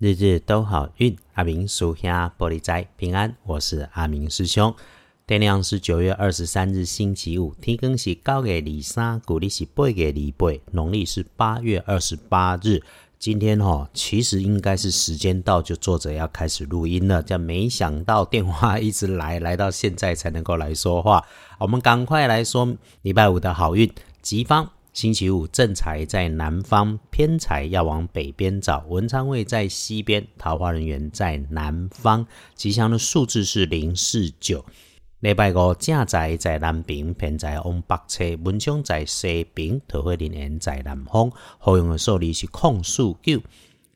[0.00, 3.34] 日日都好运，阿明属下玻璃斋平安。
[3.42, 4.72] 我是阿明师兄。
[5.26, 12.80] 天亮是九月二十三日星期五，天更是九月二三，古历是八月二八，农历是八月二十八日。
[13.18, 17.20] 今天哈，其实应该是时间到，就作者要开始录音了。
[17.20, 21.26] 但没想到电话一直来， 来到现在才能够来说话。
[21.58, 22.72] 我们赶快来说
[23.02, 23.92] 礼拜五的好运，
[24.22, 24.70] 吉方。
[24.92, 28.84] 星期五正财在南方，偏财要往北边找。
[28.88, 32.26] 文昌位在西边，桃花人员在南方。
[32.56, 34.64] 吉祥的数字是零四九。
[35.20, 38.24] 礼拜五正财在南边，偏财往北侧。
[38.42, 41.30] 文昌在西边，桃花人员在南方。
[41.58, 43.40] 好用的数字是空数九。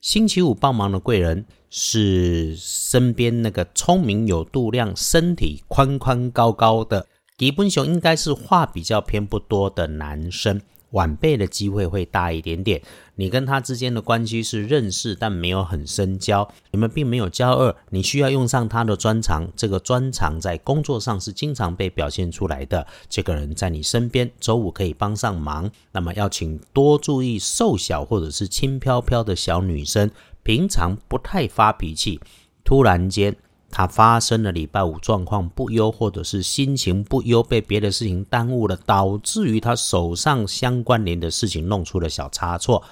[0.00, 7.06] 星期五帮忙的贵人是身边那个聪明有度量、身体宽宽高高的。
[7.38, 10.60] 基本上应该是话比较偏不多的男生。
[10.92, 12.80] 晚辈的机会会大一点点，
[13.16, 17.76] 你跟他之间的关系是认识，但没有很深交，你们并没有交恶。
[17.90, 22.86] 你需要用上他的专长，这个专长在工作上是经常被表现出来的。
[23.08, 25.70] 这个人在你身边，周五可以帮上忙。
[25.92, 30.10] 那么要请多注意瘦小或者是轻飘飘的小女生，
[30.42, 32.20] 平常不太发脾气，
[32.64, 33.36] 突然间。
[33.72, 42.82] 他发生了礼拜五状况不优，或者是心情不优，被别的事情耽误了，导致于他手上相关联的事情弄出了小差错。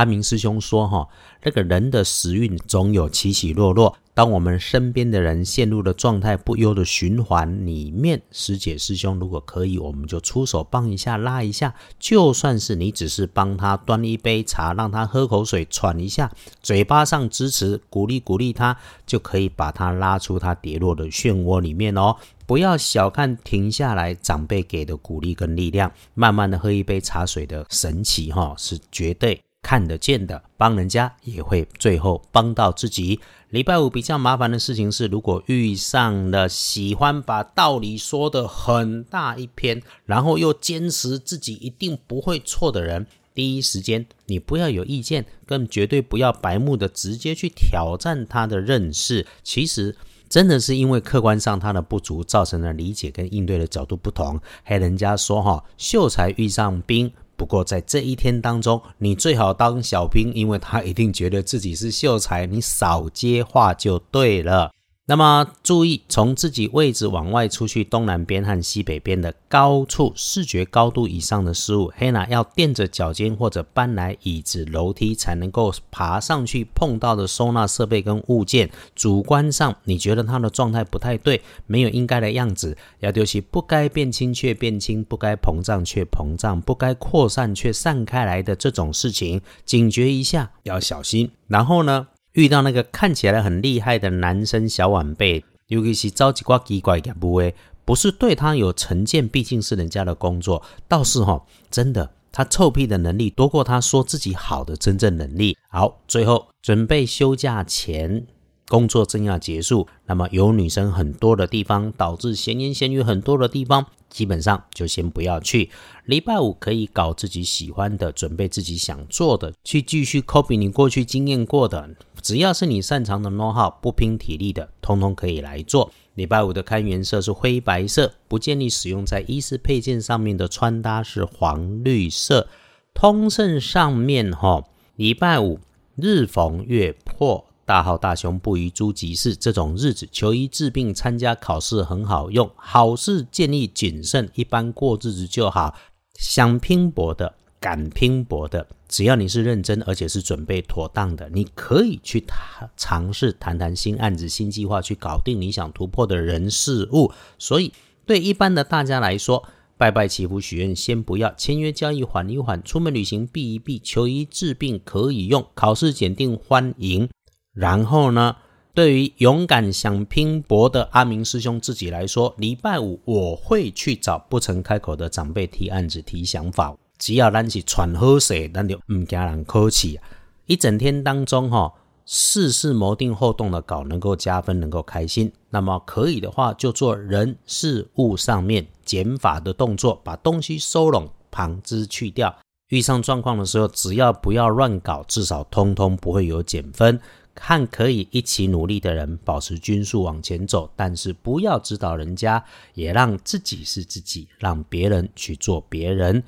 [0.00, 1.06] 阿明师兄说：“哈，
[1.42, 3.94] 那个人的时运总有起起落落。
[4.14, 11.74] 当我们身边的人陷入了状态不优的循环里面，师姐师兄如果可以，我们就出手帮一下，拉一下。
[11.98, 22.16] 就算是你只是帮他端一杯茶，让他喝口水，喘一下，嘴巴上支持鼓励鼓励他，就可以把他拉出他跌落的漩涡里面哦。
[22.46, 33.20] 不要小看停下来长辈给的鼓励跟力量，慢慢的喝一杯茶水的神奇哈，是绝对。”看得见的帮人家也会最后帮到自己。
[33.50, 49.26] 礼拜五比较麻烦的事情是，如果遇上了喜欢把道理说的很大一篇，然后又坚持自己一定不会错的人，第一时间你不要有意见，更绝对不要白目的直接去挑战他的认识。
[49.42, 49.96] 其实
[50.28, 54.40] 真的是因为客观上他的不足，造成了理解跟应对的角度不同。
[54.62, 57.12] 还人家说哈，秀才遇上兵。
[57.40, 64.70] 不过在这一天当中，你最好当小兵，因为他一定觉得自己是秀才，你少接话就对了。
[65.10, 91.32] 那么注意，从自己位置往外出去，东南边和西北边的高处，视觉高度以上的事物，黑娜要垫着脚尖或者搬来椅子、楼梯才能够爬上去碰到的收纳设备跟物件，主观上你觉得它的状态不太对，没有应该的样子，要丢弃不该变轻却变轻，不该膨胀却膨胀，不该扩散却散开来的这种事情，警觉一下，要小心。
[91.48, 92.06] 然后呢？
[92.32, 97.54] 遇到那个看起来很厉害的男生小晚辈，尤其是招几挂奇怪的部位，
[97.84, 100.62] 不是对他有成见，毕竟是人家的工作。
[100.86, 105.56] 倒是哈，真的，他臭屁的能力多过他说自己好的真正能力。
[105.68, 108.26] 好，最后准备休假前。
[108.70, 115.70] 工作正要结束，那么有女生很多的地方，导致闲言闲语很多的地方，基本上就先不要去。
[116.04, 121.90] 礼拜五可以搞自己喜欢的，准备自己想做的，去继续 copy 你过去经验过的，
[122.22, 125.90] 只要是你擅长的 know how，不拼体力的，通通可以来做。
[126.14, 132.46] 礼拜五的看颜色是灰白色，不建议使用在衣饰配件上面的穿搭是黄绿色。
[132.94, 134.64] 通胜上面哈，
[134.94, 135.58] 礼拜五
[135.96, 137.46] 日逢月破。
[137.70, 142.50] 大号大雄不宜诸吉事，这种日子求医治病、参加考试很好用。
[142.56, 145.72] 好事建议谨慎，一般过日子就好。
[146.18, 157.12] 想拼搏的、敢拼搏的，只要你是认真，而且是准备妥当的，你可以去谈尝试谈谈新案子、新计划，去搞定你想突破的人事物。
[157.38, 157.72] 所以，
[158.04, 159.44] 对一般的大家来说，
[159.78, 167.08] 拜拜祈福许愿先不要，签约交易缓一缓，出门旅行避一避，求医治病可以用，考试检定欢迎。
[167.52, 168.36] 然后呢，
[168.74, 176.76] 对于勇敢想拼搏的阿明师兄自己来说，礼拜五我会去找不曾开口的长辈提案子、提想法。
[176.98, 179.98] 只要咱是喘好水，咱就唔惊人客气。
[180.46, 181.72] 一整天当中，哈，
[182.04, 185.32] 事事谋定后动的搞，能够加分，能够开心。
[185.48, 192.36] 那么可以的话，就做人事物上面减法的动作，把东西收拢，旁枝去掉。
[192.68, 197.00] 遇上状况的时候，只要不要乱搞，至少通通不会有减分。
[197.42, 202.44] 和可以一起努力的人保持均速往前走，但是不要指导人家，
[202.74, 206.22] 也让自己是自己，让别人去做别人。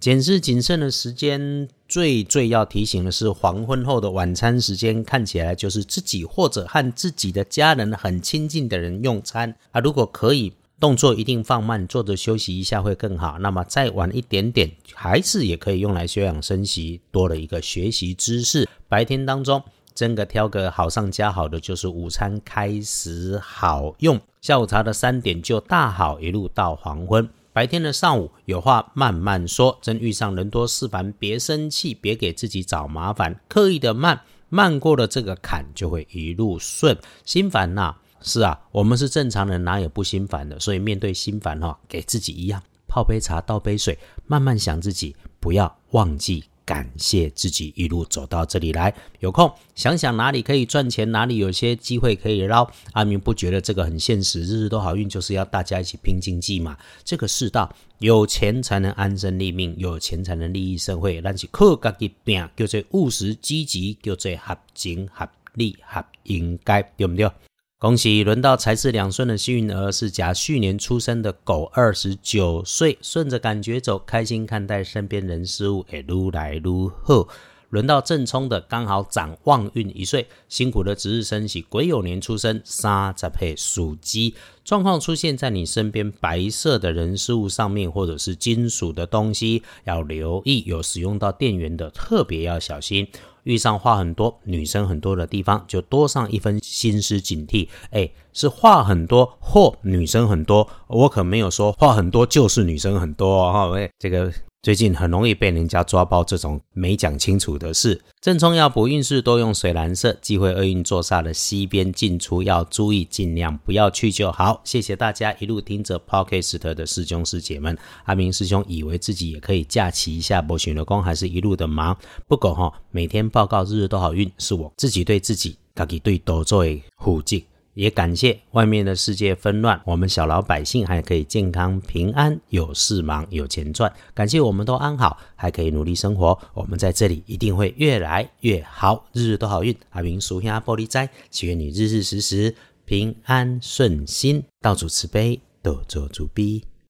[0.00, 9.80] 检视谨慎的时间，最最要提醒的是，黄昏后的晚餐时间看起来就是自己或者和自己的家人很亲近的人用餐啊。
[9.80, 13.38] 如果可以，动作一定放慢，坐着休息一下会更好。
[13.38, 18.68] 那么再晚一点点，还是也可以用来休养生息，多了一个学习知识。
[18.88, 19.62] 白天当中。
[19.94, 27.28] 真个挑个好上加好的，就是午餐开始好用，下午茶的三点就大好，一路到黄昏。
[27.52, 36.98] 白天的上午有话慢慢说，真遇上人多事烦，别生气，别给自己找麻烦，刻意的慢慢过了这个坎，就会一路顺。
[37.24, 40.58] 心烦呐，是啊，我们是正常人，哪有不心烦的？
[40.58, 46.42] 所以面对心烦哈，给自己一样，泡杯茶，倒杯水，慢慢想自己，不要忘记。
[46.64, 52.66] 感谢自己一路走到这里来，有空想想哪里可以赚钱，哪里有些机会可以捞。
[52.92, 56.76] 阿明不觉得这个很现实，日日都好运就是要大家一起拼经济嘛。
[57.04, 61.20] 这个世道，有钱才能安身立命，有钱才能利益社会。
[61.20, 67.30] 但是靠家己拼，叫做务实积极，叫做合情合理合应该，对不对？
[67.76, 77.28] 恭喜轮到财势两顺的幸运儿是甲戌年出生的狗，二十九岁，顺着感觉走，开心看待身边人事物，哎，如来如好。
[77.70, 84.34] 轮到正冲的刚好长旺运一岁，辛苦的值日生喜癸酉年出生，三十配属鸡，
[84.64, 93.08] 状况出现在你身边白色的人事物上面，或者是金属的东西，要留意，有使用到电源的，特别要小心。
[93.44, 97.68] 遇上话很多、女生很多的地方，就多上一分心思警惕。
[97.90, 103.68] 哎，是话很多或女生很多，我可没有说话很多就是女生很多哈。
[103.68, 104.32] 喂，这个。
[104.64, 108.00] 最近很容易被人家抓包这种没讲清楚的事。
[108.22, 110.16] 正冲要补运势，多用水蓝色。
[110.22, 114.62] 忌讳厄运坐煞的西边进出要注意，尽量不要去就好。
[114.64, 117.76] 谢谢大家一路听着 Podcast 的师兄师姐们。
[118.04, 121.94] 阿明师兄以为自己也可以假期一下，不选了工还是一路的忙。
[122.26, 127.44] 不过哈，每天报告日日都好运，是我自己对自己，自己对多做的护敬。
[127.74, 133.92] 也感谢外面的世界纷乱，我们小老百姓还可以健康平安，有事忙有钱赚。
[134.14, 136.38] 感谢我们都安好，还可以努力生活。
[136.54, 139.76] 我们在这里一定会越来越好，日日都好运。
[139.90, 142.54] 阿明属下玻璃斋，祈愿你日日时时
[142.84, 146.64] 平安顺心，道主慈悲，多做主逼。